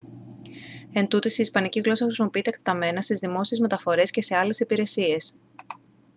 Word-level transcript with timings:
εντούτοις 0.91 1.37
η 1.37 1.41
ισπανική 1.41 1.79
γλώσσα 1.79 2.05
χρησιμοποιείται 2.05 2.49
εκτεταμένα 2.49 3.01
στις 3.01 3.19
δημόσιες 3.19 3.59
μεταφορές 3.59 4.11
και 4.11 4.21
σε 4.21 4.35
άλλες 4.35 4.59
υπηρεσίες 4.59 5.33